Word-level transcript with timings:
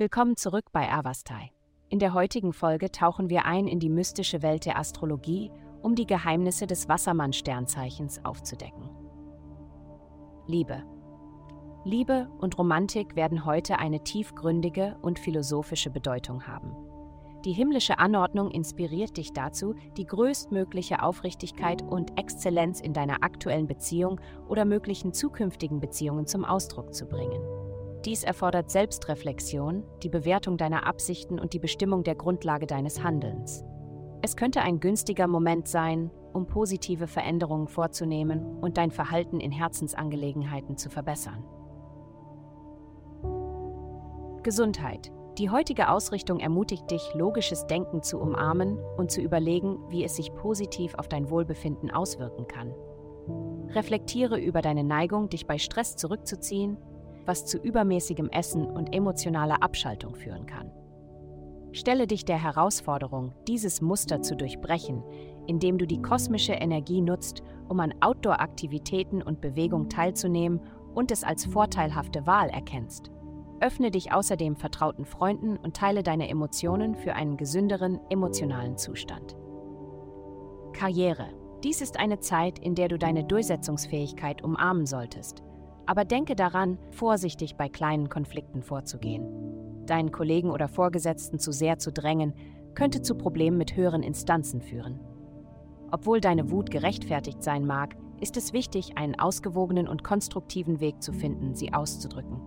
Willkommen 0.00 0.34
zurück 0.38 0.64
bei 0.72 0.90
Avastai. 0.90 1.50
In 1.90 1.98
der 1.98 2.14
heutigen 2.14 2.54
Folge 2.54 2.90
tauchen 2.90 3.28
wir 3.28 3.44
ein 3.44 3.66
in 3.66 3.80
die 3.80 3.90
mystische 3.90 4.40
Welt 4.40 4.64
der 4.64 4.78
Astrologie, 4.78 5.50
um 5.82 5.94
die 5.94 6.06
Geheimnisse 6.06 6.66
des 6.66 6.88
Wassermann-Sternzeichens 6.88 8.24
aufzudecken. 8.24 8.88
Liebe. 10.46 10.84
Liebe 11.84 12.30
und 12.38 12.56
Romantik 12.56 13.14
werden 13.14 13.44
heute 13.44 13.78
eine 13.78 14.02
tiefgründige 14.02 14.96
und 15.02 15.18
philosophische 15.18 15.90
Bedeutung 15.90 16.46
haben. 16.46 16.74
Die 17.44 17.52
himmlische 17.52 17.98
Anordnung 17.98 18.50
inspiriert 18.50 19.18
dich 19.18 19.34
dazu, 19.34 19.74
die 19.98 20.06
größtmögliche 20.06 21.02
Aufrichtigkeit 21.02 21.82
und 21.82 22.18
Exzellenz 22.18 22.80
in 22.80 22.94
deiner 22.94 23.22
aktuellen 23.22 23.66
Beziehung 23.66 24.18
oder 24.48 24.64
möglichen 24.64 25.12
zukünftigen 25.12 25.78
Beziehungen 25.78 26.26
zum 26.26 26.46
Ausdruck 26.46 26.94
zu 26.94 27.04
bringen. 27.04 27.69
Dies 28.06 28.24
erfordert 28.24 28.70
Selbstreflexion, 28.70 29.84
die 30.02 30.08
Bewertung 30.08 30.56
deiner 30.56 30.86
Absichten 30.86 31.38
und 31.38 31.52
die 31.52 31.58
Bestimmung 31.58 32.02
der 32.02 32.14
Grundlage 32.14 32.66
deines 32.66 33.02
Handelns. 33.02 33.62
Es 34.22 34.36
könnte 34.36 34.62
ein 34.62 34.80
günstiger 34.80 35.26
Moment 35.26 35.68
sein, 35.68 36.10
um 36.32 36.46
positive 36.46 37.06
Veränderungen 37.06 37.68
vorzunehmen 37.68 38.58
und 38.60 38.78
dein 38.78 38.90
Verhalten 38.90 39.38
in 39.38 39.52
Herzensangelegenheiten 39.52 40.78
zu 40.78 40.88
verbessern. 40.88 41.44
Gesundheit. 44.42 45.12
Die 45.36 45.50
heutige 45.50 45.90
Ausrichtung 45.90 46.40
ermutigt 46.40 46.90
dich, 46.90 47.12
logisches 47.14 47.66
Denken 47.66 48.02
zu 48.02 48.18
umarmen 48.18 48.78
und 48.96 49.10
zu 49.10 49.20
überlegen, 49.20 49.78
wie 49.88 50.04
es 50.04 50.16
sich 50.16 50.34
positiv 50.34 50.94
auf 50.94 51.08
dein 51.08 51.28
Wohlbefinden 51.30 51.90
auswirken 51.90 52.46
kann. 52.46 52.74
Reflektiere 53.74 54.40
über 54.40 54.62
deine 54.62 54.84
Neigung, 54.84 55.28
dich 55.28 55.46
bei 55.46 55.58
Stress 55.58 55.96
zurückzuziehen 55.96 56.78
was 57.26 57.46
zu 57.46 57.58
übermäßigem 57.58 58.28
Essen 58.30 58.66
und 58.66 58.94
emotionaler 58.94 59.62
Abschaltung 59.62 60.14
führen 60.14 60.46
kann. 60.46 60.70
Stelle 61.72 62.06
dich 62.06 62.24
der 62.24 62.42
Herausforderung, 62.42 63.32
dieses 63.46 63.80
Muster 63.80 64.22
zu 64.22 64.36
durchbrechen, 64.36 65.04
indem 65.46 65.78
du 65.78 65.86
die 65.86 66.02
kosmische 66.02 66.52
Energie 66.52 67.00
nutzt, 67.00 67.42
um 67.68 67.78
an 67.78 67.94
Outdoor-Aktivitäten 68.00 69.22
und 69.22 69.40
Bewegung 69.40 69.88
teilzunehmen 69.88 70.60
und 70.94 71.12
es 71.12 71.22
als 71.22 71.44
vorteilhafte 71.44 72.26
Wahl 72.26 72.48
erkennst. 72.48 73.10
Öffne 73.60 73.90
dich 73.90 74.12
außerdem 74.12 74.56
vertrauten 74.56 75.04
Freunden 75.04 75.56
und 75.56 75.76
teile 75.76 76.02
deine 76.02 76.28
Emotionen 76.28 76.96
für 76.96 77.14
einen 77.14 77.36
gesünderen 77.36 78.00
emotionalen 78.08 78.76
Zustand. 78.76 79.36
Karriere. 80.72 81.28
Dies 81.62 81.82
ist 81.82 82.00
eine 82.00 82.20
Zeit, 82.20 82.58
in 82.58 82.74
der 82.74 82.88
du 82.88 82.98
deine 82.98 83.22
Durchsetzungsfähigkeit 83.22 84.42
umarmen 84.42 84.86
solltest 84.86 85.42
aber 85.86 86.04
denke 86.04 86.34
daran, 86.34 86.78
vorsichtig 86.90 87.56
bei 87.56 87.68
kleinen 87.68 88.08
Konflikten 88.08 88.62
vorzugehen. 88.62 89.84
Deinen 89.86 90.12
Kollegen 90.12 90.50
oder 90.50 90.68
Vorgesetzten 90.68 91.38
zu 91.38 91.52
sehr 91.52 91.78
zu 91.78 91.92
drängen, 91.92 92.34
könnte 92.74 93.02
zu 93.02 93.16
Problemen 93.16 93.58
mit 93.58 93.76
höheren 93.76 94.02
Instanzen 94.02 94.60
führen. 94.60 95.00
Obwohl 95.90 96.20
deine 96.20 96.50
Wut 96.50 96.70
gerechtfertigt 96.70 97.42
sein 97.42 97.66
mag, 97.66 97.96
ist 98.20 98.36
es 98.36 98.52
wichtig, 98.52 98.96
einen 98.96 99.18
ausgewogenen 99.18 99.88
und 99.88 100.04
konstruktiven 100.04 100.80
Weg 100.80 101.02
zu 101.02 101.12
finden, 101.12 101.54
sie 101.54 101.72
auszudrücken. 101.72 102.40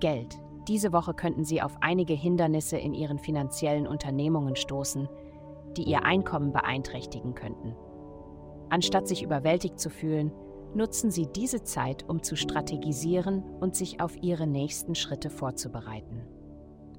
Geld. 0.00 0.38
Diese 0.68 0.92
Woche 0.92 1.14
könnten 1.14 1.44
Sie 1.44 1.62
auf 1.62 1.76
einige 1.80 2.14
Hindernisse 2.14 2.78
in 2.78 2.94
Ihren 2.94 3.18
finanziellen 3.18 3.86
Unternehmungen 3.86 4.56
stoßen, 4.56 5.08
die 5.76 5.84
Ihr 5.84 6.04
Einkommen 6.04 6.52
beeinträchtigen 6.52 7.34
könnten. 7.34 7.74
Anstatt 8.68 9.08
sich 9.08 9.22
überwältigt 9.22 9.80
zu 9.80 9.90
fühlen, 9.90 10.32
nutzen 10.74 11.10
Sie 11.10 11.26
diese 11.26 11.62
Zeit, 11.62 12.08
um 12.08 12.22
zu 12.22 12.36
strategisieren 12.36 13.42
und 13.60 13.74
sich 13.74 14.00
auf 14.00 14.16
Ihre 14.22 14.46
nächsten 14.46 14.94
Schritte 14.94 15.30
vorzubereiten. 15.30 16.22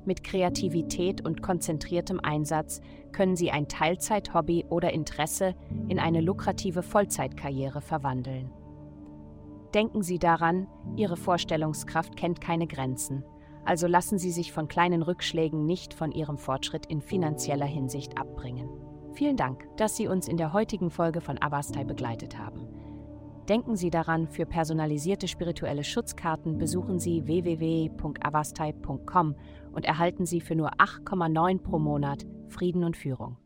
Mit 0.03 0.23
Kreativität 0.23 1.23
und 1.23 1.41
konzentriertem 1.41 2.19
Einsatz 2.19 2.81
können 3.11 3.35
Sie 3.35 3.51
ein 3.51 3.67
Teilzeit-Hobby 3.67 4.65
oder 4.69 4.91
Interesse 4.93 5.53
in 5.89 5.99
eine 5.99 6.21
lukrative 6.21 6.81
Vollzeitkarriere 6.81 7.81
verwandeln. 7.81 8.51
Denken 9.73 10.01
Sie 10.01 10.17
daran, 10.17 10.67
Ihre 10.95 11.17
Vorstellungskraft 11.17 12.15
kennt 12.15 12.41
keine 12.41 12.67
Grenzen, 12.67 13.23
also 13.63 13.87
lassen 13.87 14.17
Sie 14.17 14.31
sich 14.31 14.51
von 14.51 14.67
kleinen 14.67 15.03
Rückschlägen 15.03 15.65
nicht 15.65 15.93
von 15.93 16.11
Ihrem 16.11 16.37
Fortschritt 16.37 16.87
in 16.87 17.01
finanzieller 17.01 17.65
Hinsicht 17.65 18.17
abbringen. 18.17 18.69
Vielen 19.13 19.37
Dank, 19.37 19.67
dass 19.77 19.97
Sie 19.97 20.07
uns 20.07 20.27
in 20.27 20.37
der 20.37 20.53
heutigen 20.53 20.89
Folge 20.89 21.21
von 21.21 21.41
Avastai 21.41 21.83
begleitet 21.83 22.39
haben. 22.39 22.67
Denken 23.49 23.75
Sie 23.75 23.89
daran, 23.89 24.27
für 24.27 24.45
personalisierte 24.45 25.27
spirituelle 25.27 25.83
Schutzkarten 25.83 26.57
besuchen 26.57 26.99
Sie 26.99 27.25
www.avastai.com 27.25 29.35
und 29.73 29.85
erhalten 29.85 30.25
Sie 30.25 30.41
für 30.41 30.55
nur 30.55 30.73
8,9 30.75 31.59
pro 31.59 31.79
Monat 31.79 32.25
Frieden 32.49 32.83
und 32.83 32.95
Führung. 32.95 33.37